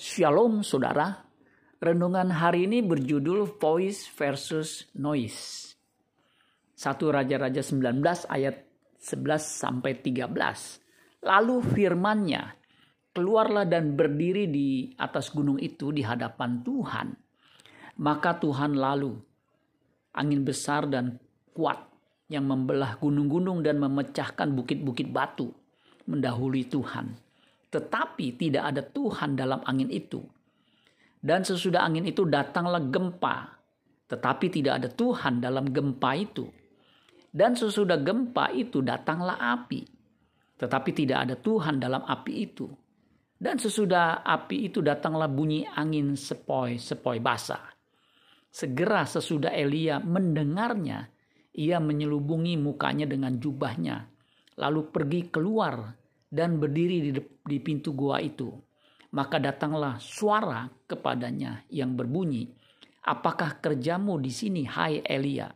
[0.00, 1.12] Shalom saudara,
[1.76, 5.76] renungan hari ini berjudul Voice versus Noise.
[6.72, 8.00] 1 Raja-Raja 19
[8.32, 8.64] ayat
[8.96, 11.20] 11 sampai 13.
[11.20, 12.48] Lalu firmannya,
[13.12, 17.08] keluarlah dan berdiri di atas gunung itu di hadapan Tuhan.
[18.00, 19.12] Maka Tuhan lalu,
[20.16, 21.20] angin besar dan
[21.52, 21.76] kuat
[22.32, 25.52] yang membelah gunung-gunung dan memecahkan bukit-bukit batu
[26.08, 27.29] mendahului Tuhan
[27.70, 30.20] tetapi tidak ada Tuhan dalam angin itu.
[31.20, 33.54] Dan sesudah angin itu datanglah gempa,
[34.10, 36.50] tetapi tidak ada Tuhan dalam gempa itu.
[37.30, 39.86] Dan sesudah gempa itu datanglah api,
[40.58, 42.66] tetapi tidak ada Tuhan dalam api itu.
[43.40, 47.72] Dan sesudah api itu datanglah bunyi angin sepoi-sepoi basah.
[48.50, 51.06] Segera sesudah Elia mendengarnya,
[51.54, 54.10] ia menyelubungi mukanya dengan jubahnya,
[54.58, 56.00] lalu pergi keluar
[56.30, 58.54] dan berdiri di, di pintu gua itu.
[59.10, 62.46] Maka datanglah suara kepadanya yang berbunyi,
[63.00, 65.48] Apakah kerjamu di sini, hai Elia?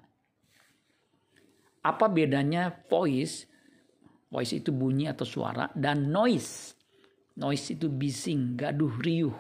[1.85, 3.45] Apa bedanya voice,
[4.33, 6.73] voice itu bunyi atau suara, dan noise,
[7.37, 9.37] noise itu bising, gaduh, riuh.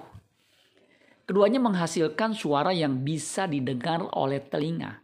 [1.25, 5.01] Keduanya menghasilkan suara yang bisa didengar oleh telinga.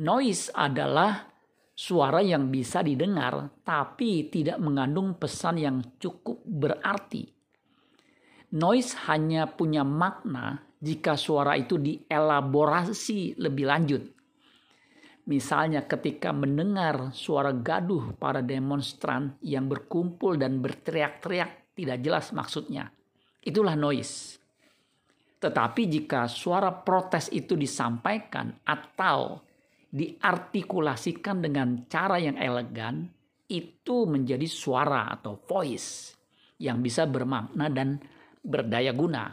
[0.00, 1.28] Noise adalah
[1.76, 7.28] suara yang bisa didengar tapi tidak mengandung pesan yang cukup berarti.
[8.56, 14.02] Noise hanya punya makna jika suara itu dielaborasi lebih lanjut.
[15.26, 22.88] Misalnya ketika mendengar suara gaduh para demonstran yang berkumpul dan berteriak-teriak tidak jelas maksudnya.
[23.42, 24.38] Itulah noise.
[25.36, 29.42] Tetapi jika suara protes itu disampaikan atau
[29.96, 33.08] diartikulasikan dengan cara yang elegan,
[33.48, 36.12] itu menjadi suara atau voice
[36.60, 37.96] yang bisa bermakna dan
[38.44, 39.32] berdaya guna.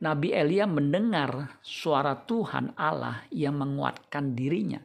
[0.00, 4.80] Nabi Elia mendengar suara Tuhan Allah yang menguatkan dirinya.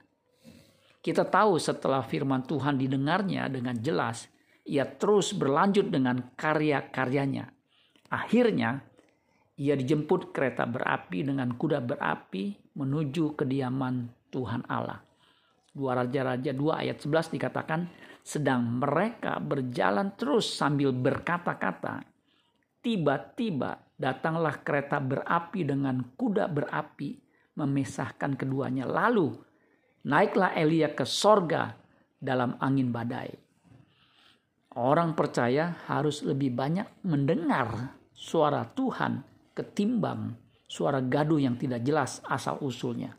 [1.00, 4.28] Kita tahu setelah firman Tuhan didengarnya dengan jelas,
[4.68, 7.48] ia terus berlanjut dengan karya-karyanya.
[8.12, 8.84] Akhirnya,
[9.60, 15.02] ia dijemput kereta berapi dengan kuda berapi menuju kediaman Tuhan Allah.
[15.70, 17.86] Dua Raja-Raja 2 ayat 11 dikatakan,
[18.26, 22.02] sedang mereka berjalan terus sambil berkata-kata,
[22.82, 27.20] tiba-tiba datanglah kereta berapi dengan kuda berapi
[27.60, 28.88] memisahkan keduanya.
[28.88, 29.36] Lalu
[30.08, 31.76] naiklah Elia ke sorga
[32.16, 33.36] dalam angin badai.
[34.80, 40.40] Orang percaya harus lebih banyak mendengar suara Tuhan ketimbang
[40.70, 43.19] suara gaduh yang tidak jelas asal usulnya.